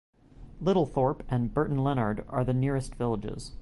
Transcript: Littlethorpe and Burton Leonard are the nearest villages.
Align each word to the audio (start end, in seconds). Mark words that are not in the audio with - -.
Littlethorpe 0.63 1.21
and 1.29 1.53
Burton 1.53 1.83
Leonard 1.83 2.25
are 2.27 2.43
the 2.43 2.55
nearest 2.55 2.95
villages. 2.95 3.51